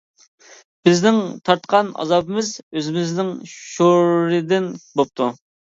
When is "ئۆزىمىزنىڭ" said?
2.75-3.33